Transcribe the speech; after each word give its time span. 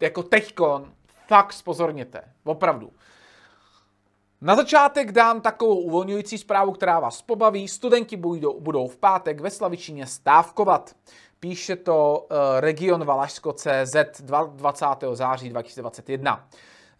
jako 0.00 0.22
teďkon, 0.22 0.92
fakt 1.26 1.52
spozorněte. 1.52 2.22
Opravdu. 2.44 2.92
Na 4.40 4.56
začátek 4.56 5.12
dám 5.12 5.40
takovou 5.40 5.76
uvolňující 5.76 6.38
zprávu, 6.38 6.72
která 6.72 7.00
vás 7.00 7.22
pobaví. 7.22 7.68
Studenti 7.68 8.16
budou, 8.16 8.60
budou 8.60 8.88
v 8.88 8.96
pátek 8.96 9.40
ve 9.40 9.50
Slavičíně 9.50 10.06
stávkovat. 10.06 10.96
Píše 11.40 11.76
to 11.76 12.26
uh, 12.30 12.36
region 12.60 13.04
Valašsko.cz 13.04 14.20
20. 14.20 14.86
září 15.12 15.48
2021. 15.48 16.48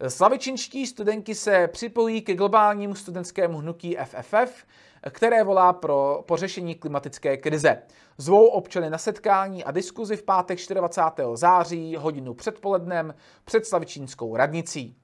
Slavičinští 0.07 0.87
studenti 0.87 1.35
se 1.35 1.67
připojí 1.67 2.21
ke 2.21 2.33
globálnímu 2.35 2.95
studentskému 2.95 3.57
hnutí 3.57 3.97
FFF, 4.05 4.65
které 5.09 5.43
volá 5.43 5.73
pro 5.73 6.23
pořešení 6.27 6.75
klimatické 6.75 7.37
krize. 7.37 7.81
Zvou 8.17 8.47
občany 8.47 8.89
na 8.89 8.97
setkání 8.97 9.63
a 9.63 9.71
diskuzi 9.71 10.15
v 10.15 10.23
pátek 10.23 10.59
24. 10.73 11.27
září 11.33 11.95
hodinu 11.95 12.33
předpolednem 12.33 13.13
před 13.45 13.65
Slavičínskou 13.65 14.35
radnicí. 14.35 14.95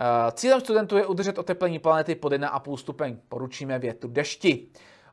Eh, 0.00 0.32
cílem 0.32 0.60
studentů 0.60 0.96
je 0.96 1.06
udržet 1.06 1.38
oteplení 1.38 1.78
planety 1.78 2.14
pod 2.14 2.32
1,5 2.32 2.76
stupeň. 2.76 3.16
Poručíme 3.28 3.78
větru 3.78 4.10
dešti. 4.10 4.68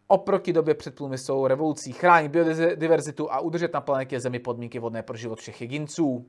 Oproti 0.08 0.54
době 0.54 0.76
před 0.76 0.96
průmyslovou 0.96 1.48
revolucí 1.48 1.92
chránit 1.92 2.32
biodiverzitu 2.32 3.32
a 3.32 3.40
udržet 3.40 3.74
na 3.74 3.82
planetě 3.82 4.20
Zemi 4.20 4.40
podmínky 4.40 4.80
vodné 4.80 5.04
pro 5.04 5.18
život 5.18 5.40
všech 5.40 5.62
jedinců. 5.62 6.26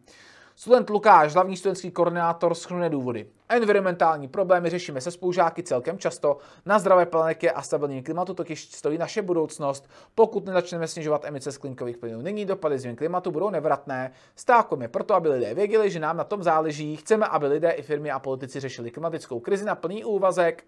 Student 0.57 0.91
Lukáš, 0.91 1.35
hlavní 1.35 1.57
studentský 1.57 1.91
koordinátor, 1.91 2.55
schrnuje 2.55 2.91
důvody. 2.91 3.27
Environmentální 3.49 4.29
problémy 4.29 4.71
řešíme 4.71 5.01
se 5.01 5.11
spolužáky 5.11 5.63
celkem 5.63 5.99
často. 5.99 6.39
Na 6.67 6.79
zdravé 6.79 7.07
planetě 7.07 7.51
a 7.51 7.63
stabilním 7.63 8.03
klimatu 8.05 8.35
totiž 8.35 8.65
stojí 8.65 8.99
naše 8.99 9.23
budoucnost. 9.23 9.91
Pokud 10.15 10.47
nezačneme 10.47 10.89
snižovat 10.89 11.25
emice 11.25 11.53
sklinkových 11.53 11.97
plynů, 11.97 12.23
nyní 12.23 12.45
dopady 12.45 12.79
změn 12.79 12.97
klimatu 12.97 13.31
budou 13.31 13.51
nevratné. 13.51 14.13
Stávkujeme 14.37 14.89
proto, 14.89 15.15
aby 15.15 15.29
lidé 15.29 15.55
věděli, 15.55 15.91
že 15.91 16.01
nám 16.01 16.17
na 16.17 16.25
tom 16.25 16.43
záleží. 16.43 16.97
Chceme, 16.97 17.27
aby 17.27 17.47
lidé 17.47 17.71
i 17.71 17.83
firmy 17.83 18.11
a 18.11 18.19
politici 18.19 18.61
řešili 18.61 18.91
klimatickou 18.91 19.41
krizi 19.41 19.65
na 19.65 19.75
plný 19.75 20.05
úvazek. 20.05 20.65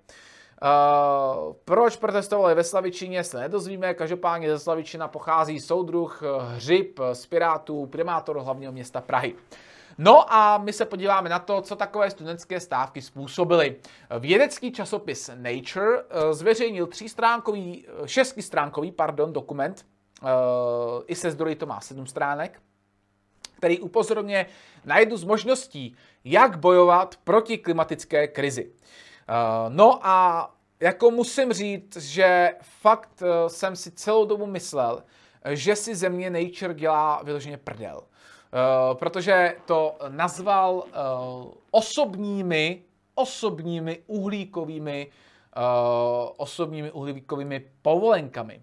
Uh, 0.63 1.53
proč 1.65 1.97
protestovali 1.97 2.55
ve 2.55 2.65
Slavičině, 2.65 3.25
se 3.25 3.39
nedozvíme. 3.39 3.95
Každopádně 3.95 4.51
ze 4.51 4.59
Slavičina 4.59 5.09
pochází 5.09 5.61
soudruh 5.61 6.23
Hřib 6.39 7.01
z 7.13 7.27
Pirátů, 7.27 7.87
primátor 7.87 8.39
hlavního 8.39 8.73
města 8.73 9.01
Prahy. 9.01 9.35
No 9.99 10.33
a 10.33 10.59
my 10.59 10.73
se 10.73 10.85
podíváme 10.85 11.29
na 11.29 11.39
to, 11.39 11.63
co 11.63 11.77
takové 11.77 12.11
studentské 12.11 12.61
stávky 12.61 13.03
způsobily. 13.03 13.77
Vědecký 14.19 14.73
časopis 14.73 15.31
Nature 15.35 15.99
eh, 15.99 16.35
zveřejnil 16.35 16.87
třístránkový, 16.87 17.87
eh, 17.89 18.09
šestistránkový 18.09 18.93
pardon, 18.93 19.33
dokument, 19.33 19.87
eh, 20.23 20.27
i 21.07 21.15
se 21.15 21.31
zdroji 21.31 21.55
to 21.55 21.67
má 21.67 21.81
sedm 21.81 22.07
stránek, 22.07 22.63
který 23.57 23.81
upozorňuje 23.81 24.47
na 24.85 24.99
jednu 24.99 25.17
z 25.17 25.25
možností, 25.25 25.97
jak 26.25 26.59
bojovat 26.59 27.17
proti 27.25 27.59
klimatické 27.59 28.29
krizi. 28.29 28.73
No 29.69 30.07
a 30.07 30.51
jako 30.81 31.11
musím 31.11 31.53
říct, 31.53 31.97
že 31.97 32.55
fakt 32.63 33.23
jsem 33.47 33.77
si 33.77 33.91
celou 33.91 34.27
dobu 34.27 34.47
myslel, 34.47 35.03
že 35.51 35.77
si 35.77 35.95
země 35.95 36.31
Nature 36.31 36.75
dělá 36.75 37.23
vyloženě 37.23 37.57
prdel. 37.57 38.03
Eh, 38.55 38.95
protože 38.95 39.57
to 39.65 39.97
nazval 40.09 40.75
uh, 40.75 41.53
osobními, 41.71 42.83
osobními 43.15 43.99
uhlíkovými, 44.07 45.11
uh, 45.57 45.63
osobními 46.37 46.91
uhlíkovými 46.91 47.65
povolenkami. 47.83 48.63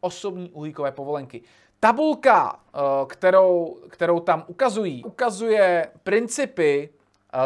Osobní 0.00 0.50
uhlíkové 0.50 0.92
povolenky. 0.92 1.42
Tabulka, 1.80 2.60
kterou, 3.06 3.76
kterou 3.88 4.20
tam 4.20 4.44
ukazují, 4.46 5.04
ukazuje 5.04 5.88
principy, 6.02 6.88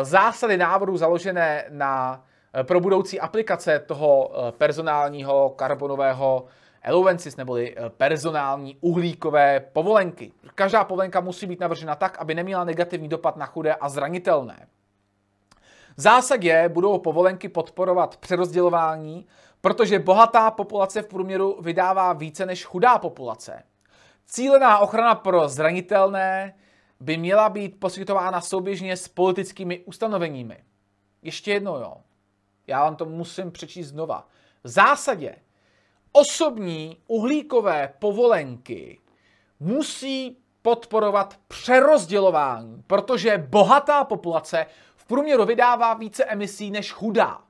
zásady 0.02 0.56
návrhu 0.56 0.96
založené 0.96 1.64
na 1.68 2.24
pro 2.62 2.80
budoucí 2.80 3.20
aplikace 3.20 3.78
toho 3.78 4.30
personálního 4.58 5.50
karbonového 5.56 6.46
Allowances 6.86 7.36
neboli 7.36 7.74
eh, 7.76 7.90
personální 7.90 8.76
uhlíkové 8.80 9.60
povolenky. 9.60 10.32
Každá 10.54 10.84
povolenka 10.84 11.20
musí 11.20 11.46
být 11.46 11.60
navržena 11.60 11.94
tak, 11.94 12.18
aby 12.18 12.34
neměla 12.34 12.64
negativní 12.64 13.08
dopad 13.08 13.36
na 13.36 13.46
chudé 13.46 13.74
a 13.74 13.88
zranitelné. 13.88 14.66
V 15.96 16.00
zásadě 16.00 16.68
budou 16.68 16.98
povolenky 16.98 17.48
podporovat 17.48 18.16
přerozdělování, 18.16 19.26
protože 19.60 19.98
bohatá 19.98 20.50
populace 20.50 21.02
v 21.02 21.06
průměru 21.06 21.58
vydává 21.62 22.12
více 22.12 22.46
než 22.46 22.64
chudá 22.64 22.98
populace. 22.98 23.62
Cílená 24.26 24.78
ochrana 24.78 25.14
pro 25.14 25.48
zranitelné 25.48 26.54
by 27.00 27.16
měla 27.16 27.48
být 27.48 27.80
poskytována 27.80 28.40
souběžně 28.40 28.96
s 28.96 29.08
politickými 29.08 29.78
ustanoveními. 29.78 30.64
Ještě 31.22 31.52
jedno, 31.52 31.76
jo. 31.76 31.96
Já 32.66 32.84
vám 32.84 32.96
to 32.96 33.04
musím 33.04 33.52
přečíst 33.52 33.86
znova. 33.86 34.28
V 34.64 34.68
zásadě 34.68 35.36
osobní 36.16 37.02
uhlíkové 37.06 37.94
povolenky 37.98 39.00
musí 39.60 40.38
podporovat 40.62 41.38
přerozdělování, 41.48 42.82
protože 42.86 43.38
bohatá 43.38 44.04
populace 44.04 44.66
v 44.96 45.04
průměru 45.04 45.44
vydává 45.44 45.94
více 45.94 46.24
emisí 46.24 46.70
než 46.70 46.92
chudá. 46.92 47.42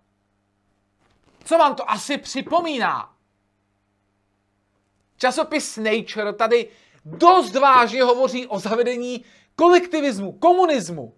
Co 1.45 1.59
vám 1.59 1.75
to 1.75 1.91
asi 1.91 2.19
připomíná? 2.19 3.15
Časopis 5.17 5.77
Nature 5.77 6.33
tady 6.33 6.69
dost 7.05 7.55
vážně 7.55 8.03
hovoří 8.03 8.47
o 8.47 8.59
zavedení 8.59 9.25
kolektivismu, 9.57 10.33
komunismu 10.33 11.15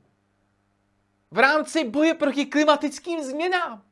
v 1.31 1.39
rámci 1.39 1.85
boje 1.85 2.15
proti 2.15 2.47
klimatickým 2.47 3.23
změnám. 3.23 3.83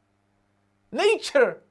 Nature 0.92 1.65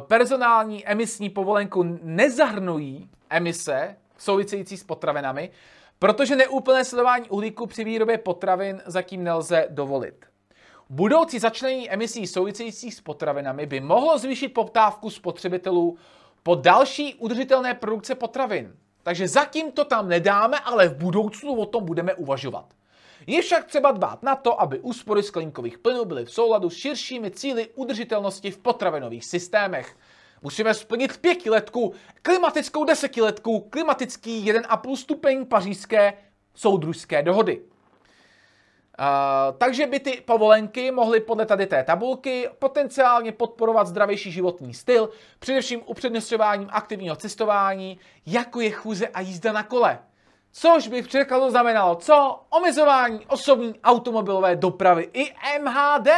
personální 0.00 0.86
emisní 0.86 1.30
povolenku 1.30 1.82
nezahrnují 2.02 3.10
emise 3.30 3.96
související 4.18 4.76
s 4.76 4.84
potravinami, 4.84 5.50
protože 5.98 6.36
neúplné 6.36 6.84
sledování 6.84 7.28
uhlíku 7.28 7.66
při 7.66 7.84
výrobě 7.84 8.18
potravin 8.18 8.82
zatím 8.86 9.24
nelze 9.24 9.66
dovolit. 9.70 10.26
Budoucí 10.90 11.38
začlenění 11.38 11.90
emisí 11.90 12.26
souvisejících 12.26 12.94
s 12.94 13.00
potravinami 13.00 13.66
by 13.66 13.80
mohlo 13.80 14.18
zvýšit 14.18 14.48
poptávku 14.48 15.10
spotřebitelů 15.10 15.98
po 16.42 16.54
další 16.54 17.14
udržitelné 17.14 17.74
produkce 17.74 18.14
potravin. 18.14 18.76
Takže 19.02 19.28
zatím 19.28 19.72
to 19.72 19.84
tam 19.84 20.08
nedáme, 20.08 20.58
ale 20.58 20.88
v 20.88 20.96
budoucnu 20.96 21.54
o 21.54 21.66
tom 21.66 21.84
budeme 21.84 22.14
uvažovat. 22.14 22.75
Je 23.26 23.42
však 23.42 23.64
třeba 23.64 23.90
dbát 23.92 24.22
na 24.22 24.36
to, 24.36 24.60
aby 24.60 24.80
úspory 24.80 25.22
skleníkových 25.22 25.78
plynů 25.78 26.04
byly 26.04 26.24
v 26.24 26.30
souladu 26.30 26.70
s 26.70 26.76
širšími 26.76 27.30
cíly 27.30 27.68
udržitelnosti 27.74 28.50
v 28.50 28.58
potravinových 28.58 29.24
systémech. 29.24 29.96
Musíme 30.42 30.74
splnit 30.74 31.16
pětiletku, 31.16 31.94
klimatickou 32.22 32.84
desetiletku, 32.84 33.60
klimatický 33.60 34.52
1,5 34.52 34.96
stupeň 34.96 35.46
pařížské 35.46 36.12
soudružské 36.54 37.22
dohody. 37.22 37.62
Uh, 38.98 39.58
takže 39.58 39.86
by 39.86 40.00
ty 40.00 40.22
povolenky 40.24 40.90
mohly 40.90 41.20
podle 41.20 41.46
tady 41.46 41.66
té 41.66 41.84
tabulky 41.84 42.48
potenciálně 42.58 43.32
podporovat 43.32 43.86
zdravější 43.86 44.32
životní 44.32 44.74
styl, 44.74 45.10
především 45.38 45.82
upřednostňováním 45.86 46.68
aktivního 46.72 47.16
cestování, 47.16 47.98
jako 48.26 48.60
je 48.60 48.70
chůze 48.70 49.08
a 49.08 49.20
jízda 49.20 49.52
na 49.52 49.62
kole. 49.62 49.98
Což 50.58 50.88
by 50.88 51.02
v 51.02 51.08
překladu 51.08 51.50
znamenalo 51.50 51.94
co? 51.94 52.40
Omezování 52.50 53.26
osobní 53.26 53.74
automobilové 53.84 54.56
dopravy 54.56 55.10
i 55.12 55.32
MHD. 55.62 56.08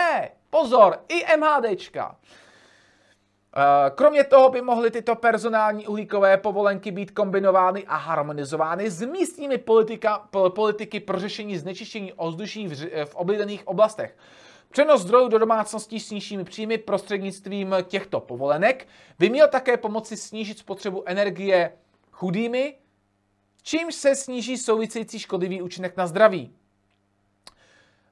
Pozor, 0.50 0.99
i 1.09 1.37
MHDčka. 1.37 2.16
Eh, 3.56 3.91
kromě 3.91 4.25
toho 4.25 4.50
by 4.50 4.62
mohly 4.62 4.91
tyto 4.91 5.15
personální 5.15 5.87
uhlíkové 5.87 6.37
povolenky 6.37 6.91
být 6.91 7.10
kombinovány 7.10 7.84
a 7.87 7.97
harmonizovány 7.97 8.91
s 8.91 9.03
místními 9.03 9.58
politika, 9.58 10.29
politiky 10.49 11.00
pro 11.00 11.19
řešení 11.19 11.58
znečištění 11.58 12.12
ovzduší 12.12 12.69
v, 12.69 13.05
v 13.05 13.14
oblíbených 13.14 13.69
oblastech. 13.69 14.17
Přenos 14.70 15.02
zdrojů 15.02 15.29
do 15.29 15.38
domácností 15.38 16.00
s 16.00 16.11
nižšími 16.11 16.44
příjmy 16.44 16.79
prostřednictvím 16.79 17.75
těchto 17.82 18.20
povolenek 18.20 18.88
by 19.19 19.31
měl 19.31 19.49
také 19.49 19.76
pomoci 19.76 20.17
snížit 20.17 20.58
spotřebu 20.58 21.02
energie 21.06 21.73
chudými 22.12 22.75
čímž 23.62 23.94
se 23.94 24.14
sníží 24.14 24.58
související 24.58 25.19
škodlivý 25.19 25.62
účinek 25.62 25.96
na 25.96 26.06
zdraví. 26.06 26.55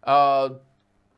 Uh, 0.06 0.56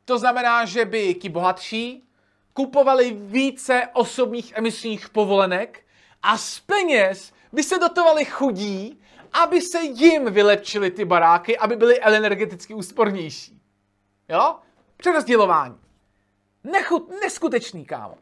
to 0.04 0.18
znamená, 0.18 0.64
že 0.64 0.84
by 0.84 1.14
ti 1.14 1.28
bohatší 1.28 2.08
kupovali 2.52 3.10
více 3.10 3.82
osobních 3.92 4.52
emisních 4.56 5.08
povolenek 5.08 5.86
a 6.22 6.38
z 6.38 6.60
peněz 6.60 7.32
by 7.52 7.62
se 7.62 7.78
dotovali 7.78 8.24
chudí, 8.24 9.00
aby 9.32 9.60
se 9.60 9.82
jim 9.82 10.32
vylepčily 10.32 10.90
ty 10.90 11.04
baráky, 11.04 11.58
aby 11.58 11.76
byly 11.76 12.02
energeticky 12.02 12.74
úspornější. 12.74 13.60
Jo? 14.28 14.56
Přerozdělování. 14.96 15.78
Nechut, 16.64 17.10
neskutečný, 17.22 17.84
kámo. 17.84 18.18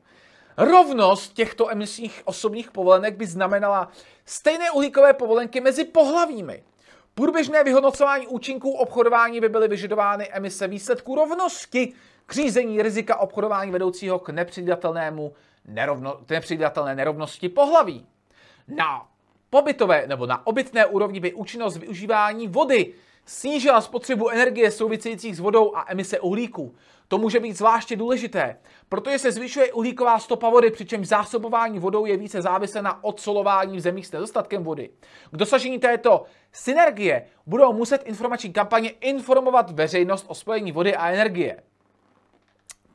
Rovnost 0.56 1.32
těchto 1.32 1.70
emisních 1.70 2.22
osobních 2.24 2.70
povolenek 2.70 3.16
by 3.16 3.26
znamenala 3.26 3.88
stejné 4.24 4.70
uhlíkové 4.70 5.12
povolenky 5.12 5.60
mezi 5.60 5.84
pohlavími. 5.84 6.62
Průběžné 7.14 7.64
vyhodnocování 7.64 8.26
účinků 8.26 8.70
obchodování 8.70 9.40
by 9.40 9.48
byly 9.48 9.68
vyžadovány 9.68 10.28
emise 10.28 10.68
výsledků 10.68 11.14
rovnosti 11.14 11.92
k 12.26 12.32
řízení 12.32 12.82
rizika 12.82 13.16
obchodování 13.16 13.70
vedoucího 13.70 14.18
k 14.18 14.28
nepředatelnému 14.28 15.32
nerovno, 15.64 16.20
nepředatelné 16.30 16.94
nerovnosti 16.94 17.48
pohlaví. 17.48 18.06
Na 18.68 19.08
pobytové 19.50 20.06
nebo 20.06 20.26
na 20.26 20.46
obytné 20.46 20.86
úrovni 20.86 21.20
by 21.20 21.32
účinnost 21.32 21.76
využívání 21.76 22.48
vody 22.48 22.94
snížila 23.26 23.80
spotřebu 23.80 24.30
energie 24.30 24.70
souvisejících 24.70 25.36
s 25.36 25.40
vodou 25.40 25.76
a 25.76 25.84
emise 25.88 26.20
uhlíku. 26.20 26.74
To 27.08 27.18
může 27.18 27.40
být 27.40 27.52
zvláště 27.52 27.96
důležité, 27.96 28.58
protože 28.88 29.18
se 29.18 29.32
zvyšuje 29.32 29.72
uhlíková 29.72 30.18
stopa 30.18 30.50
vody, 30.50 30.70
přičemž 30.70 31.08
zásobování 31.08 31.78
vodou 31.78 32.06
je 32.06 32.16
více 32.16 32.42
závislé 32.42 32.82
na 32.82 33.04
odsolování 33.04 33.76
v 33.76 33.80
zemích 33.80 34.06
s 34.06 34.12
nedostatkem 34.12 34.64
vody. 34.64 34.90
K 35.30 35.36
dosažení 35.36 35.78
této 35.78 36.24
synergie 36.52 37.26
budou 37.46 37.72
muset 37.72 38.02
informační 38.02 38.52
kampaně 38.52 38.90
informovat 38.90 39.70
veřejnost 39.70 40.24
o 40.28 40.34
spojení 40.34 40.72
vody 40.72 40.96
a 40.96 41.10
energie. 41.10 41.62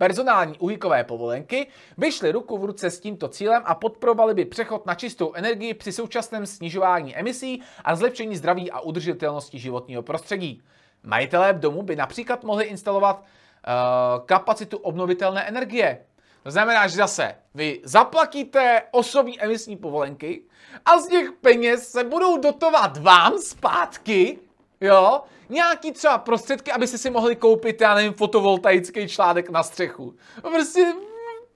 Personální 0.02 0.58
uhlíkové 0.60 1.04
povolenky 1.04 1.68
by 1.98 2.12
šly 2.12 2.32
ruku 2.32 2.58
v 2.58 2.66
ruce 2.66 2.92
s 2.92 3.00
tímto 3.00 3.28
cílem 3.28 3.62
a 3.66 3.76
podporovaly 3.76 4.34
by 4.34 4.46
přechod 4.46 4.86
na 4.86 4.96
čistou 4.96 5.34
energii 5.34 5.74
při 5.74 5.92
současném 5.92 6.46
snižování 6.46 7.18
emisí 7.18 7.62
a 7.84 7.96
zlepšení 7.96 8.36
zdraví 8.36 8.72
a 8.72 8.80
udržitelnosti 8.80 9.60
životního 9.60 10.04
prostředí. 10.04 10.62
Majitelé 11.04 11.54
domu 11.54 11.84
by 11.84 11.96
například 11.96 12.44
mohli 12.44 12.66
instalovat 12.66 13.20
uh, 13.20 14.26
kapacitu 14.26 14.78
obnovitelné 14.78 15.48
energie. 15.48 16.06
To 16.44 16.52
znamená, 16.52 16.88
že 16.88 16.96
zase 16.96 17.36
vy 17.56 17.82
zaplatíte 17.84 18.82
osobní 18.92 19.42
emisní 19.42 19.78
povolenky 19.78 20.42
a 20.86 21.00
z 21.00 21.08
těch 21.08 21.32
peněz 21.32 21.92
se 21.92 22.04
budou 22.04 22.38
dotovat 22.38 22.98
vám 22.98 23.38
zpátky 23.38 24.40
jo, 24.82 25.22
nějaký 25.50 25.92
třeba 25.92 26.18
prostředky, 26.18 26.72
aby 26.72 26.88
si 26.88 27.10
mohli 27.10 27.36
koupit, 27.36 27.82
já 27.82 27.96
nevím, 27.96 28.14
fotovoltaický 28.14 29.08
článek 29.08 29.50
na 29.50 29.64
střechu. 29.64 30.16
Prostě, 30.42 30.94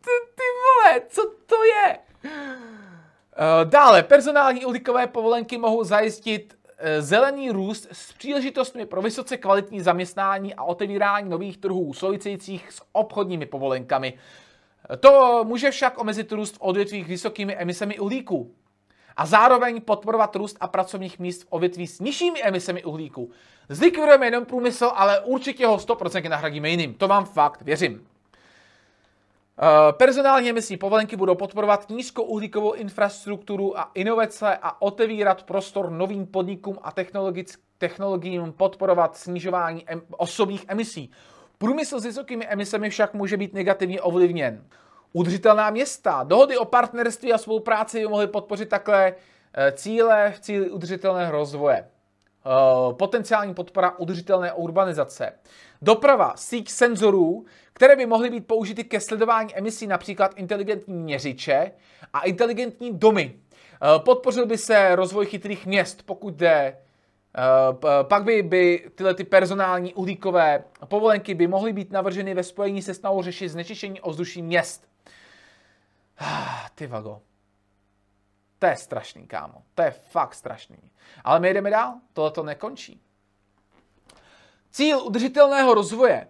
ty, 0.01 0.12
ty 0.36 0.44
vole, 0.62 1.01
co 1.07 1.31
to 1.45 1.63
je? 1.63 1.98
Eh, 3.38 3.66
dále, 3.66 4.04
personální 4.04 4.66
uhlíkové 4.66 5.07
povolenky 5.07 5.57
mohou 5.57 5.83
zajistit 5.83 6.57
eh, 6.77 7.01
zelený 7.01 7.51
růst 7.51 7.88
s 7.92 8.13
příležitostmi 8.13 8.86
pro 8.86 9.01
vysoce 9.01 9.38
kvalitní 9.38 9.81
zaměstnání 9.81 10.56
a 10.56 10.63
otevírání 10.63 11.30
nových 11.30 11.57
trhů 11.57 11.94
souvisejících 11.94 12.72
s 12.72 12.81
obchodními 12.92 13.45
povolenkami. 13.45 14.13
To 15.00 15.44
může 15.44 15.72
však 15.72 16.01
omezit 16.01 16.31
růst 16.31 16.56
v 16.56 16.62
odvětvích 16.62 17.07
vysokými 17.07 17.56
emisemi 17.56 18.00
uhlíku 18.00 18.51
a 19.18 19.26
zároveň 19.26 19.82
podporovat 19.82 20.36
růst 20.36 20.58
a 20.60 20.68
pracovních 20.68 21.20
míst 21.20 21.44
v 21.44 21.48
odvětví 21.50 21.88
s 21.88 22.00
nižšími 22.00 22.44
emisemi 22.44 22.84
uhlíku. 22.84 23.30
Zlikvidujeme 23.70 24.26
jenom 24.28 24.46
průmysl, 24.46 24.92
ale 24.96 25.20
určitě 25.20 25.68
ho 25.68 25.78
100% 25.78 26.30
nahradíme 26.30 26.70
jiným. 26.70 26.94
To 26.94 27.08
vám 27.08 27.26
fakt 27.26 27.62
věřím. 27.62 28.08
Eh, 29.62 29.94
personální 29.94 30.50
emisní 30.50 30.78
povolenky 30.78 31.16
budou 31.16 31.36
podporovat 31.36 31.90
nízkouhlíkovou 31.90 32.74
infrastrukturu 32.74 33.80
a 33.80 33.92
inovace 33.94 34.58
a 34.62 34.82
otevírat 34.82 35.44
prostor 35.44 35.92
novým 35.92 36.28
podnikům 36.28 36.78
a 36.84 36.92
technologiím 37.78 38.54
podporovat 38.58 39.18
snižování 39.18 39.86
em- 39.86 40.02
osobních 40.18 40.66
emisí. 40.68 41.12
Průmysl 41.58 42.00
s 42.00 42.06
vysokými 42.06 42.48
emisemi 42.48 42.90
však 42.90 43.14
může 43.14 43.38
být 43.38 43.54
negativně 43.54 44.02
ovlivněn. 44.02 44.64
Udržitelná 45.16 45.70
města, 45.70 46.24
dohody 46.24 46.58
o 46.58 46.66
partnerství 46.66 47.34
a 47.34 47.38
spolupráci 47.38 48.00
by 48.00 48.08
mohly 48.08 48.28
podpořit 48.28 48.70
takhle 48.70 49.14
eh, 49.54 49.72
cíle 49.72 50.34
v 50.36 50.40
cíli 50.40 50.70
udržitelného 50.70 51.32
rozvoje. 51.32 51.78
Eh, 51.78 52.94
potenciální 52.94 53.54
podpora 53.54 54.00
udržitelné 54.00 54.54
urbanizace. 54.54 55.34
Doprava, 55.82 56.34
síť 56.36 56.70
senzorů, 56.70 57.46
které 57.74 57.96
by 57.96 58.06
mohly 58.06 58.30
být 58.30 58.48
použity 58.48 58.84
ke 58.84 59.00
sledování 59.00 59.58
emisí, 59.58 59.88
například 59.88 60.34
inteligentní 60.36 60.94
měřiče 60.94 61.72
a 62.14 62.20
inteligentní 62.22 62.92
domy. 62.94 63.36
Eh, 63.36 64.00
podpořil 64.00 64.46
by 64.46 64.58
se 64.58 64.96
rozvoj 64.96 65.26
chytrých 65.26 65.66
měst, 65.66 66.04
pokud 66.06 66.34
jde 66.34 66.78
pak 68.04 68.24
by, 68.24 68.44
by 68.44 68.90
tyhle 68.96 69.14
ty 69.14 69.24
personální 69.24 69.94
uhlíkové 69.94 70.64
povolenky 70.88 71.34
by 71.34 71.48
mohly 71.48 71.74
být 71.74 71.92
navrženy 71.92 72.34
ve 72.34 72.44
spojení 72.44 72.82
se 72.82 72.94
snahou 72.94 73.24
řešit 73.24 73.50
znečištění 73.50 74.02
ovzduší 74.02 74.42
měst. 74.42 74.95
Ah, 76.18 76.70
ty 76.76 76.88
vago. 76.88 77.22
To 78.60 78.66
je 78.66 78.78
strašný, 78.78 79.28
kámo. 79.28 79.64
To 79.76 79.82
je 79.82 79.92
fakt 79.92 80.36
strašný. 80.36 80.92
Ale 81.24 81.40
my 81.40 81.54
jdeme 81.54 81.70
dál. 81.70 81.94
Tohle 82.14 82.32
to 82.32 82.44
nekončí. 82.44 83.02
Cíl 84.72 85.00
udržitelného 85.00 85.74
rozvoje, 85.74 86.28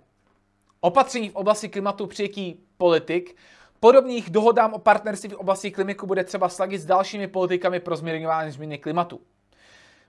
opatření 0.80 1.30
v 1.30 1.36
oblasti 1.36 1.70
klimatu 1.70 2.08
přijetí 2.08 2.66
politik, 2.78 3.38
podobných 3.80 4.30
dohodám 4.30 4.74
o 4.74 4.80
partnerství 4.80 5.30
v 5.30 5.34
oblasti 5.34 5.72
klimatu 5.72 6.06
bude 6.06 6.24
třeba 6.24 6.50
sladit 6.50 6.82
s 6.82 6.86
dalšími 6.86 7.28
politikami 7.28 7.80
pro 7.80 7.96
zmírňování 7.96 8.52
změny 8.52 8.78
klimatu. 8.78 9.22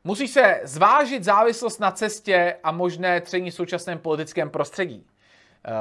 Musí 0.05 0.29
se 0.29 0.61
zvážit 0.65 1.25
závislost 1.25 1.81
na 1.81 1.91
cestě 1.91 2.57
a 2.63 2.73
možné 2.73 3.21
tření 3.21 3.51
v 3.51 3.55
současném 3.55 3.99
politickém 3.99 4.51
prostředí. 4.51 5.07
Eh, 5.69 5.73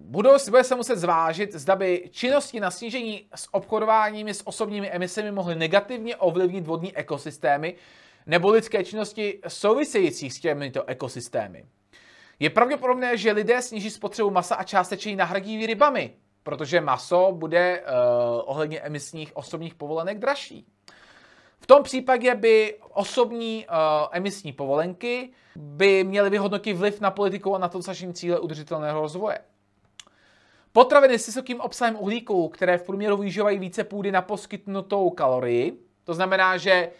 budou, 0.00 0.30
bude 0.50 0.64
se 0.64 0.74
muset 0.74 0.98
zvážit, 0.98 1.52
zda 1.52 1.76
by 1.76 2.08
činnosti 2.10 2.60
na 2.60 2.70
snížení 2.70 3.26
s 3.34 3.54
obchodováními 3.54 4.34
s 4.34 4.46
osobními 4.46 4.90
emisemi 4.90 5.32
mohly 5.32 5.54
negativně 5.54 6.16
ovlivnit 6.16 6.66
vodní 6.66 6.96
ekosystémy 6.96 7.74
nebo 8.26 8.50
lidské 8.50 8.84
činnosti 8.84 9.40
související 9.48 10.30
s 10.30 10.40
těmito 10.40 10.84
ekosystémy. 10.84 11.64
Je 12.38 12.50
pravděpodobné, 12.50 13.16
že 13.16 13.32
lidé 13.32 13.62
sníží 13.62 13.90
spotřebu 13.90 14.30
masa 14.30 14.54
a 14.54 14.64
částečně 14.64 15.16
nahradí 15.16 15.66
rybami, 15.66 16.14
protože 16.42 16.80
maso 16.80 17.32
bude 17.32 17.80
uh, 17.80 17.86
ohledně 18.44 18.80
emisních 18.80 19.36
osobních 19.36 19.74
povolenek 19.74 20.18
dražší. 20.18 20.66
V 21.62 21.66
tom 21.66 21.82
případě 21.82 22.34
by 22.34 22.74
osobní 22.92 23.66
uh, 23.66 23.74
emisní 24.12 24.52
povolenky 24.52 25.30
by 25.56 26.04
měly 26.04 26.30
vyhodnotit 26.30 26.76
vliv 26.76 27.00
na 27.00 27.10
politiku 27.10 27.54
a 27.54 27.58
na 27.58 27.68
to 27.68 27.78
dosažení 27.78 28.14
cíle 28.14 28.40
udržitelného 28.40 29.00
rozvoje. 29.00 29.38
Potraviny 30.72 31.18
s 31.18 31.26
vysokým 31.26 31.60
obsahem 31.60 31.96
uhlíku, 31.98 32.48
které 32.48 32.78
v 32.78 32.82
průměru 32.82 33.16
využívají 33.16 33.58
více 33.58 33.84
půdy 33.84 34.12
na 34.12 34.22
poskytnutou 34.22 35.10
kalorii, 35.10 35.78
to 36.04 36.14
znamená, 36.14 36.56
že 36.56 36.90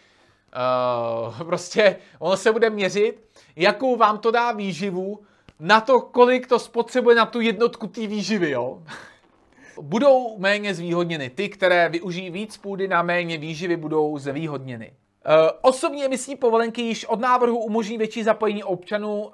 uh, 1.31 1.41
prostě 1.43 1.95
ono 2.19 2.37
se 2.37 2.51
bude 2.51 2.69
měřit, 2.69 3.29
jakou 3.55 3.95
vám 3.95 4.17
to 4.17 4.31
dá 4.31 4.51
výživu 4.51 5.19
na 5.59 5.81
to, 5.81 6.01
kolik 6.01 6.47
to 6.47 6.59
spotřebuje 6.59 7.15
na 7.15 7.25
tu 7.25 7.41
jednotku 7.41 7.87
té 7.87 8.07
výživy, 8.07 8.49
jo? 8.49 8.83
Budou 9.81 10.37
méně 10.37 10.73
zvýhodněny. 10.73 11.29
Ty, 11.29 11.49
které 11.49 11.89
využijí 11.89 12.29
víc 12.29 12.57
půdy 12.57 12.87
na 12.87 13.01
méně 13.01 13.37
výživy, 13.37 13.77
budou 13.77 14.17
zvýhodněny. 14.17 14.91
Uh, 14.91 15.33
osobní 15.61 16.05
emisní 16.05 16.35
povolenky 16.35 16.81
již 16.81 17.05
od 17.05 17.19
návrhu 17.19 17.57
umožní 17.57 17.97
větší 17.97 18.23
zapojení 18.23 18.63
občanů 18.63 19.23
uh, 19.23 19.31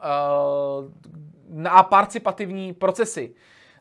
na 1.50 1.84
participativní 1.84 2.74
procesy. 2.74 3.34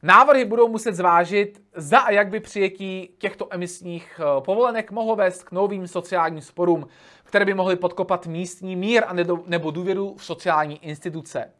Návrhy 0.02 0.44
budou 0.44 0.68
muset 0.68 0.94
zvážit, 0.94 1.62
za 1.76 1.98
a 1.98 2.10
jak 2.10 2.28
by 2.28 2.40
přijetí 2.40 3.10
těchto 3.18 3.46
emisních 3.50 4.20
uh, 4.20 4.44
povolenek 4.44 4.90
mohlo 4.90 5.16
vést 5.16 5.44
k 5.44 5.52
novým 5.52 5.88
sociálním 5.88 6.40
sporům, 6.40 6.86
které 7.24 7.44
by 7.44 7.54
mohly 7.54 7.76
podkopat 7.76 8.26
místní 8.26 8.76
mír 8.76 9.04
a 9.06 9.12
nebo 9.46 9.70
důvěru 9.70 10.14
v 10.18 10.24
sociální 10.24 10.84
instituce. 10.84 11.50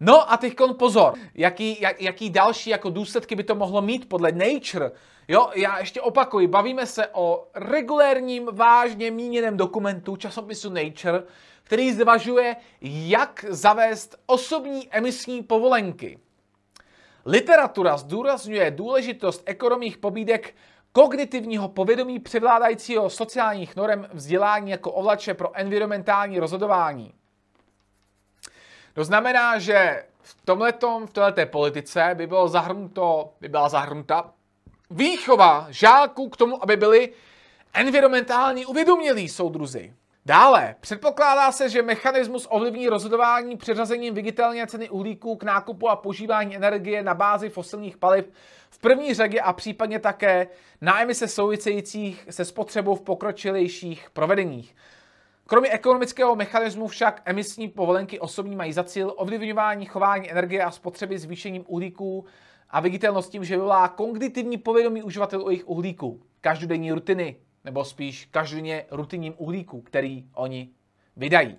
No 0.00 0.32
a 0.32 0.36
teď 0.36 0.56
pozor, 0.78 1.14
jaký, 1.34 1.80
jak, 1.80 2.02
jaký 2.02 2.30
další 2.30 2.70
jako 2.70 2.90
důsledky 2.90 3.34
by 3.34 3.44
to 3.44 3.54
mohlo 3.54 3.82
mít 3.82 4.08
podle 4.08 4.32
Nature. 4.32 4.90
Jo, 5.28 5.50
já 5.54 5.78
ještě 5.78 6.00
opakuji, 6.00 6.46
bavíme 6.46 6.86
se 6.86 7.08
o 7.12 7.48
regulérním, 7.54 8.48
vážně 8.52 9.10
míněném 9.10 9.56
dokumentu 9.56 10.16
časopisu 10.16 10.70
Nature, 10.70 11.22
který 11.62 11.92
zvažuje, 11.92 12.56
jak 12.80 13.44
zavést 13.48 14.16
osobní 14.26 14.88
emisní 14.90 15.42
povolenky. 15.42 16.18
Literatura 17.26 17.96
zdůrazňuje 17.96 18.70
důležitost 18.70 19.42
ekonomních 19.46 19.98
pobídek 19.98 20.54
kognitivního 20.92 21.68
povědomí 21.68 22.18
převládajícího 22.18 23.10
sociálních 23.10 23.76
norem 23.76 24.08
vzdělání 24.12 24.70
jako 24.70 24.92
ovlače 24.92 25.34
pro 25.34 25.56
environmentální 25.56 26.38
rozhodování. 26.38 27.14
To 28.94 29.04
znamená, 29.04 29.58
že 29.58 30.04
v 30.22 30.36
tomhletom, 30.44 31.06
v 31.06 31.12
této 31.12 31.46
politice 31.46 32.10
by, 32.14 32.26
bylo 32.26 32.48
zahrnuto, 32.48 33.32
by 33.40 33.48
byla 33.48 33.68
zahrnuta 33.68 34.32
výchova 34.90 35.66
žáků 35.70 36.28
k 36.28 36.36
tomu, 36.36 36.62
aby 36.62 36.76
byli 36.76 37.12
environmentální 37.74 38.66
uvědomělí 38.66 39.28
soudruzi. 39.28 39.94
Dále, 40.26 40.76
předpokládá 40.80 41.52
se, 41.52 41.68
že 41.68 41.82
mechanismus 41.82 42.46
ovlivní 42.50 42.88
rozhodování 42.88 43.56
přeřazením 43.56 44.14
viditelné 44.14 44.66
ceny 44.66 44.88
uhlíku 44.88 45.36
k 45.36 45.42
nákupu 45.42 45.88
a 45.88 45.96
používání 45.96 46.56
energie 46.56 47.02
na 47.02 47.14
bázi 47.14 47.48
fosilních 47.48 47.96
paliv 47.96 48.32
v 48.70 48.78
první 48.78 49.14
řadě 49.14 49.40
a 49.40 49.52
případně 49.52 49.98
také 49.98 50.48
na 50.80 51.02
emise 51.02 51.28
souvisejících 51.28 52.26
se 52.30 52.44
spotřebou 52.44 52.94
v 52.94 53.00
pokročilejších 53.00 54.10
provedeních. 54.10 54.76
Kromě 55.50 55.70
ekonomického 55.70 56.36
mechanismu 56.36 56.88
však 56.88 57.22
emisní 57.24 57.68
povolenky 57.68 58.20
osobní 58.20 58.56
mají 58.56 58.72
za 58.72 58.84
cíl 58.84 59.14
ovlivňování 59.16 59.86
chování 59.86 60.30
energie 60.30 60.64
a 60.64 60.70
spotřeby 60.70 61.18
zvýšením 61.18 61.64
uhlíků 61.66 62.24
a 62.70 62.80
viditelností, 62.80 63.38
že 63.42 63.56
vyvolá 63.56 63.88
kognitivní 63.88 64.58
povědomí 64.58 65.02
uživatelů 65.02 65.44
o 65.44 65.50
jejich 65.50 65.68
uhlíku, 65.68 66.22
každodenní 66.40 66.92
rutiny, 66.92 67.36
nebo 67.64 67.84
spíš 67.84 68.28
každodenně 68.30 68.86
rutinním 68.90 69.34
uhlíku, 69.36 69.80
který 69.80 70.24
oni 70.34 70.68
vydají. 71.16 71.56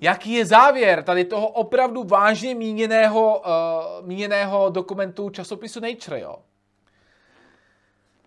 Jaký 0.00 0.32
je 0.32 0.46
závěr 0.46 1.02
tady 1.02 1.24
toho 1.24 1.48
opravdu 1.48 2.04
vážně 2.04 2.54
míněného, 2.54 3.40
uh, 3.40 4.06
míněného 4.06 4.70
dokumentu 4.70 5.30
časopisu 5.30 5.80
Nature? 5.80 6.20
Jo? 6.20 6.38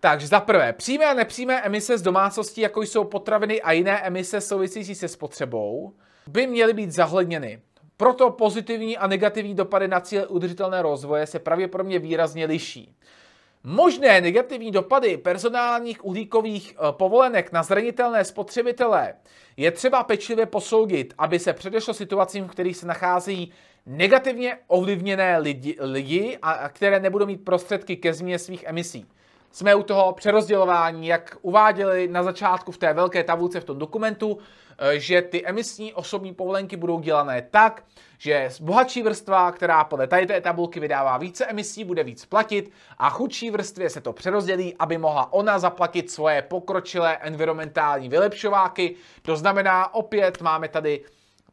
Takže 0.06 0.26
za 0.26 0.40
prvé, 0.40 0.72
přímé 0.72 1.04
a 1.06 1.14
nepřímé 1.14 1.62
emise 1.62 1.98
z 1.98 2.02
domácností, 2.02 2.60
jako 2.60 2.82
jsou 2.82 3.04
potraviny 3.04 3.62
a 3.62 3.72
jiné 3.72 4.00
emise 4.00 4.40
související 4.40 4.94
se 4.94 5.08
spotřebou, 5.08 5.92
by 6.26 6.46
měly 6.46 6.72
být 6.72 6.92
zahledněny. 6.92 7.60
Proto 7.96 8.30
pozitivní 8.30 8.98
a 8.98 9.06
negativní 9.06 9.54
dopady 9.54 9.88
na 9.88 10.00
cíle 10.00 10.26
udržitelné 10.26 10.82
rozvoje 10.82 11.26
se 11.26 11.38
pravděpodobně 11.38 11.98
výrazně 11.98 12.46
liší. 12.46 12.96
Možné 13.64 14.20
negativní 14.20 14.70
dopady 14.70 15.16
personálních 15.16 16.04
uhlíkových 16.04 16.74
eh, 16.74 16.92
povolenek 16.92 17.52
na 17.52 17.62
zranitelné 17.62 18.24
spotřebitele 18.24 19.14
je 19.56 19.70
třeba 19.70 20.04
pečlivě 20.04 20.46
posoudit, 20.46 21.14
aby 21.18 21.38
se 21.38 21.52
předešlo 21.52 21.94
situacím, 21.94 22.44
v 22.44 22.50
kterých 22.50 22.76
se 22.76 22.86
nacházejí 22.86 23.52
negativně 23.86 24.58
ovlivněné 24.66 25.38
lidi, 25.38 25.76
lidi 25.80 26.38
a 26.42 26.68
které 26.68 27.00
nebudou 27.00 27.26
mít 27.26 27.44
prostředky 27.44 27.96
ke 27.96 28.14
změně 28.14 28.38
svých 28.38 28.64
emisí 28.66 29.06
jsme 29.56 29.74
u 29.74 29.82
toho 29.82 30.12
přerozdělování, 30.12 31.06
jak 31.06 31.36
uváděli 31.42 32.08
na 32.08 32.22
začátku 32.22 32.72
v 32.72 32.78
té 32.78 32.94
velké 32.94 33.24
tabulce 33.24 33.60
v 33.60 33.64
tom 33.64 33.78
dokumentu, 33.78 34.38
eh, 34.78 35.00
že 35.00 35.22
ty 35.22 35.46
emisní 35.46 35.94
osobní 35.94 36.34
povolenky 36.34 36.76
budou 36.76 37.00
dělané 37.00 37.42
tak, 37.50 37.84
že 38.18 38.50
bohatší 38.60 39.02
vrstva, 39.02 39.52
která 39.52 39.84
podle 39.84 40.06
tady 40.06 40.26
té 40.26 40.40
tabulky 40.40 40.80
vydává 40.80 41.18
více 41.18 41.46
emisí, 41.46 41.84
bude 41.84 42.04
víc 42.04 42.24
platit 42.24 42.70
a 42.98 43.10
chudší 43.10 43.50
vrstvě 43.50 43.90
se 43.90 44.00
to 44.00 44.12
přerozdělí, 44.12 44.74
aby 44.78 44.98
mohla 44.98 45.32
ona 45.32 45.58
zaplatit 45.58 46.10
svoje 46.10 46.42
pokročilé 46.42 47.16
environmentální 47.16 48.08
vylepšováky. 48.08 48.94
To 49.22 49.36
znamená, 49.36 49.94
opět 49.94 50.42
máme 50.42 50.68
tady 50.68 51.04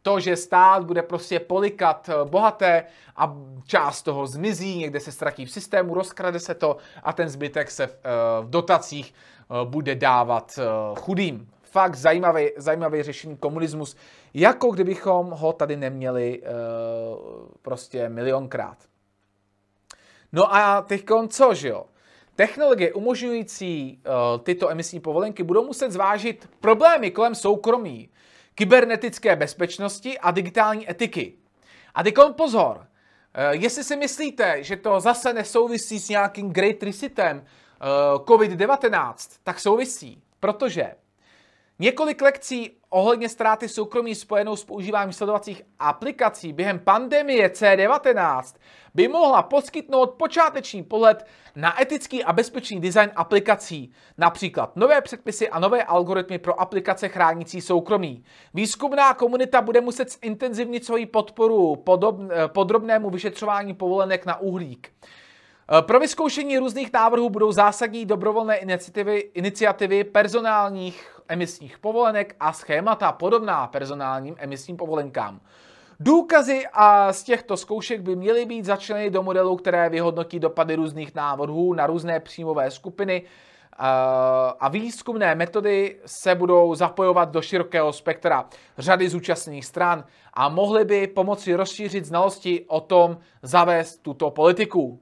to, 0.03 0.19
že 0.19 0.35
stát 0.35 0.83
bude 0.85 1.01
prostě 1.01 1.39
polikat 1.39 2.09
eh, 2.09 2.25
bohaté 2.25 2.85
a 3.15 3.35
část 3.65 4.01
toho 4.01 4.27
zmizí, 4.27 4.77
někde 4.77 4.99
se 4.99 5.11
ztratí 5.11 5.45
v 5.45 5.51
systému, 5.51 5.93
rozkrade 5.93 6.39
se 6.39 6.53
to 6.53 6.77
a 7.03 7.13
ten 7.13 7.29
zbytek 7.29 7.71
se 7.71 7.87
v, 7.87 7.95
eh, 7.95 8.09
dotacích 8.47 9.13
eh, 9.13 9.65
bude 9.65 9.95
dávat 9.95 10.59
chudým. 10.99 11.49
Fakt 11.61 11.95
zajímavý, 11.95 12.49
zajímavý 12.57 13.03
řešení 13.03 13.37
komunismus, 13.37 13.95
jako 14.33 14.71
kdybychom 14.71 15.29
ho 15.29 15.53
tady 15.53 15.77
neměli 15.77 16.43
prostě 17.61 18.09
milionkrát. 18.09 18.77
No 20.31 20.55
a 20.55 20.81
teď 20.81 21.05
co, 21.27 21.53
že 21.53 21.69
jo? 21.69 21.85
Technologie 22.35 22.93
umožňující 22.93 24.01
uh, 24.05 24.41
tyto 24.43 24.69
emisní 24.69 24.99
povolenky 24.99 25.43
budou 25.43 25.65
muset 25.65 25.91
zvážit 25.91 26.49
problémy 26.59 27.11
kolem 27.11 27.35
soukromí, 27.35 28.09
kybernetické 28.55 29.35
bezpečnosti 29.35 30.19
a 30.19 30.31
digitální 30.31 30.91
etiky. 30.91 31.33
A 31.95 32.03
teď 32.03 32.15
pozor, 32.31 32.87
eh, 33.33 33.55
jestli 33.55 33.83
si 33.83 33.95
myslíte, 33.95 34.63
že 34.63 34.75
to 34.75 34.99
zase 34.99 35.33
nesouvisí 35.33 35.99
s 35.99 36.09
nějakým 36.09 36.53
Great 36.53 36.83
Resetem 36.83 37.43
eh, 37.45 37.85
COVID-19, 38.17 39.15
tak 39.43 39.59
souvisí, 39.59 40.23
protože 40.39 40.91
Několik 41.79 42.21
lekcí 42.21 42.71
ohledně 42.89 43.29
ztráty 43.29 43.69
soukromí 43.69 44.15
spojenou 44.15 44.55
s 44.55 44.65
používáním 44.65 45.13
sledovacích 45.13 45.61
aplikací 45.79 46.53
během 46.53 46.79
pandemie 46.79 47.47
C19 47.47 48.55
by 48.93 49.07
mohla 49.07 49.43
poskytnout 49.43 50.09
počáteční 50.09 50.83
pohled 50.83 51.25
na 51.55 51.81
etický 51.81 52.23
a 52.23 52.33
bezpečný 52.33 52.81
design 52.81 53.11
aplikací, 53.15 53.91
například 54.17 54.75
nové 54.75 55.01
předpisy 55.01 55.49
a 55.49 55.59
nové 55.59 55.83
algoritmy 55.83 56.39
pro 56.39 56.61
aplikace 56.61 57.09
chránící 57.09 57.61
soukromí. 57.61 58.23
Výzkumná 58.53 59.13
komunita 59.13 59.61
bude 59.61 59.81
muset 59.81 60.11
zintenzivnit 60.11 60.85
svoji 60.85 61.05
podporu 61.05 61.75
podob, 61.75 62.15
podrobnému 62.47 63.09
vyšetřování 63.09 63.73
povolenek 63.73 64.25
na 64.25 64.39
uhlík. 64.39 64.91
Pro 65.81 65.99
vyzkoušení 65.99 66.57
různých 66.57 66.93
návrhů 66.93 67.29
budou 67.29 67.51
zásadní 67.51 68.05
dobrovolné 68.05 68.57
iniciativy, 68.57 69.19
iniciativy 69.19 70.03
personálních 70.03 71.21
emisních 71.27 71.79
povolenek 71.79 72.35
a 72.39 72.53
schémata 72.53 73.11
podobná 73.11 73.67
personálním 73.67 74.35
emisním 74.37 74.77
povolenkám. 74.77 75.39
Důkazy 75.99 76.63
a 76.73 77.13
z 77.13 77.23
těchto 77.23 77.57
zkoušek 77.57 78.01
by 78.01 78.15
měly 78.15 78.45
být 78.45 78.65
začleny 78.65 79.09
do 79.09 79.23
modelu, 79.23 79.55
které 79.55 79.89
vyhodnotí 79.89 80.39
dopady 80.39 80.75
různých 80.75 81.15
návrhů 81.15 81.73
na 81.73 81.87
různé 81.87 82.19
příjmové 82.19 82.71
skupiny 82.71 83.23
a 84.59 84.69
výzkumné 84.69 85.35
metody 85.35 85.99
se 86.05 86.35
budou 86.35 86.75
zapojovat 86.75 87.29
do 87.29 87.41
širokého 87.41 87.93
spektra 87.93 88.49
řady 88.77 89.09
zúčastněných 89.09 89.65
stran 89.65 90.03
a 90.33 90.49
mohly 90.49 90.85
by 90.85 91.07
pomoci 91.07 91.55
rozšířit 91.55 92.05
znalosti 92.05 92.65
o 92.67 92.81
tom 92.81 93.17
zavést 93.41 93.97
tuto 93.97 94.31
politiku. 94.31 94.99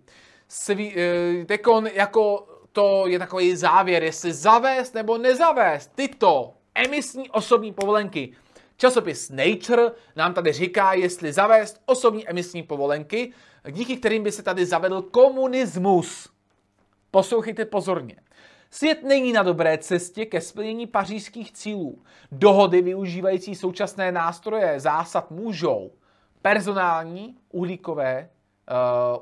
Sví, 0.47 0.95
e, 0.99 1.45
tekon 1.45 1.87
jako 1.87 2.47
to 2.71 3.07
je 3.07 3.19
takový 3.19 3.55
závěr, 3.55 4.03
jestli 4.03 4.33
zavést 4.33 4.93
nebo 4.93 5.17
nezavést 5.17 5.95
tyto 5.95 6.53
emisní 6.75 7.29
osobní 7.29 7.73
povolenky. 7.73 8.35
Časopis 8.81 9.29
Nature 9.29 9.91
nám 10.15 10.33
tady 10.33 10.51
říká, 10.51 10.93
jestli 10.93 11.33
zavést 11.33 11.81
osobní 11.85 12.29
emisní 12.29 12.63
povolenky, 12.63 13.33
díky 13.71 13.97
kterým 13.97 14.23
by 14.23 14.31
se 14.31 14.43
tady 14.43 14.65
zavedl 14.65 15.01
komunismus. 15.01 16.29
Poslouchejte 17.11 17.65
pozorně. 17.65 18.15
Svět 18.69 19.03
není 19.03 19.33
na 19.33 19.43
dobré 19.43 19.77
cestě 19.77 20.25
ke 20.25 20.41
splnění 20.41 20.87
pařížských 20.87 21.51
cílů. 21.51 22.03
Dohody 22.31 22.81
využívající 22.81 23.55
současné 23.55 24.11
nástroje 24.11 24.79
zásad 24.79 25.31
můžou 25.31 25.91
personální 26.41 27.37
uhlíkové 27.51 28.29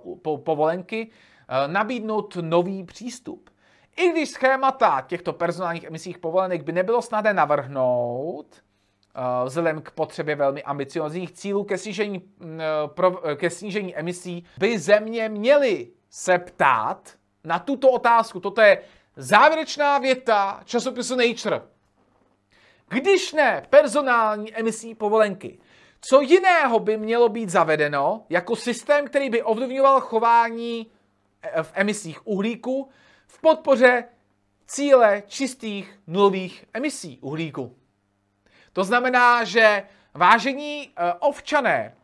uh, 0.06 0.38
povolenky 0.44 1.12
Eh, 1.52 1.68
nabídnout 1.68 2.38
nový 2.42 2.84
přístup. 2.84 3.50
I 3.98 4.10
když 4.10 4.30
schémata 4.30 5.02
těchto 5.08 5.34
personálních 5.34 5.84
emisích 5.84 6.18
povolenek 6.18 6.64
by 6.64 6.72
nebylo 6.72 7.02
snadné 7.02 7.34
navrhnout, 7.34 8.56
vzhledem 9.46 9.82
k 9.82 9.92
potřebě 9.92 10.36
velmi 10.36 10.64
ambiciozních 10.64 11.32
cílů 11.32 11.64
ke 11.64 11.78
snížení, 11.78 12.22
mm, 12.40 12.62
eh, 12.62 13.36
ke 13.36 13.50
snížení 13.50 13.96
emisí, 13.96 14.46
by 14.58 14.80
země 14.80 15.30
měly 15.30 15.88
se 16.10 16.38
ptát 16.38 17.14
na 17.44 17.60
tuto 17.60 17.92
otázku. 17.92 18.40
Toto 18.40 18.62
je 18.62 18.82
závěrečná 19.16 19.98
věta 19.98 20.62
časopisu 20.66 21.16
Nature. 21.16 21.62
Když 22.90 23.34
ne 23.34 23.66
personální 23.70 24.56
emisní 24.56 24.96
povolenky, 24.96 25.60
co 26.02 26.22
jiného 26.22 26.80
by 26.80 26.98
mělo 26.98 27.30
být 27.30 27.50
zavedeno 27.50 28.26
jako 28.30 28.56
systém, 28.56 29.08
který 29.08 29.30
by 29.30 29.44
ovlivňoval 29.44 30.02
chování 30.02 30.92
v 31.62 31.72
emisích 31.74 32.28
uhlíku 32.28 32.90
v 33.28 33.42
podpoře 33.42 34.04
cíle 34.68 35.24
čistých 35.28 36.00
nulových 36.08 36.66
emisí 36.74 37.20
uhlíku. 37.22 37.76
To 38.80 38.84
znamená, 38.84 39.44
že 39.44 39.84
vážení 40.14 40.92
eh, 40.96 41.14
ovčané, 41.20 41.96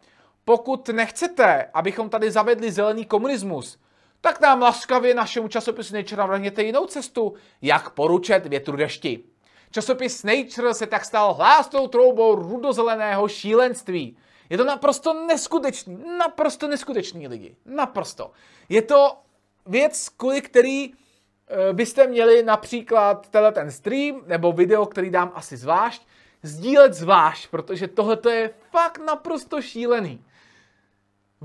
pokud 0.46 0.90
nechcete, 0.90 1.70
abychom 1.74 2.10
tady 2.10 2.32
zavedli 2.32 2.72
zelený 2.72 3.06
komunismus, 3.06 3.80
tak 4.22 4.42
nám 4.42 4.62
laskavě 4.62 5.14
našemu 5.14 5.48
časopisu 5.48 5.96
Nature 5.96 6.20
navrhněte 6.20 6.64
jinou 6.64 6.86
cestu, 6.86 7.34
jak 7.62 7.90
poručet 7.90 8.46
větru 8.46 8.78
dešti. 8.78 9.24
Časopis 9.72 10.24
Nature 10.24 10.74
se 10.74 10.88
tak 10.88 11.06
stal 11.06 11.34
hlástou 11.34 11.88
troubou 11.88 12.36
rudozeleného 12.36 13.28
šílenství. 13.28 14.18
Je 14.50 14.58
to 14.58 14.66
naprosto 14.66 15.14
neskutečný, 15.14 16.04
naprosto 16.18 16.68
neskutečný 16.68 17.28
lidi. 17.28 17.56
Naprosto. 17.66 18.32
Je 18.70 18.82
to 18.82 19.18
věc, 19.66 20.10
kvůli 20.10 20.42
který 20.42 20.92
eh, 20.92 21.74
byste 21.74 22.08
měli 22.08 22.44
například 22.44 23.30
tenhle 23.30 23.52
ten 23.52 23.72
stream 23.72 24.22
nebo 24.28 24.52
video, 24.52 24.86
který 24.86 25.10
dám 25.10 25.32
asi 25.36 25.58
zvlášť, 25.58 26.08
sdílet 26.44 26.94
zvlášť, 26.94 27.48
protože 27.50 27.88
tohle 27.88 28.18
je 28.30 28.50
fakt 28.72 29.00
naprosto 29.06 29.62
šílený. 29.62 30.24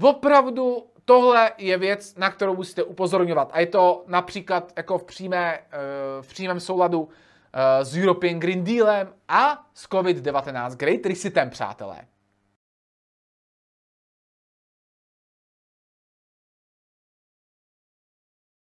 Opravdu 0.02 0.86
tohle 1.04 1.52
je 1.58 1.78
věc, 1.78 2.14
na 2.14 2.30
kterou 2.30 2.56
musíte 2.56 2.82
upozorňovat. 2.82 3.50
A 3.52 3.60
je 3.60 3.66
to 3.66 4.04
například 4.06 4.72
jako 4.76 4.98
v, 4.98 5.04
přímé, 5.04 5.58
eh, 5.58 5.78
v 6.20 6.28
přímém 6.28 6.60
souladu 6.60 7.08
s 7.82 7.96
European 7.96 8.40
Green 8.40 8.64
Dealem 8.64 9.14
a 9.28 9.66
s 9.74 9.88
COVID-19 9.88 10.76
Great 10.76 11.06
Resetem, 11.06 11.50
přátelé. 11.50 11.98